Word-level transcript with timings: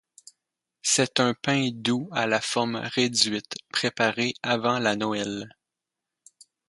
C'est 0.81 1.19
un 1.19 1.35
pain 1.35 1.69
doux 1.71 2.09
à 2.11 2.25
la 2.25 2.41
forme 2.41 2.77
réduite, 2.77 3.53
préparé 3.69 4.33
avant 4.41 4.79
la 4.79 4.95
Noël. 4.95 5.55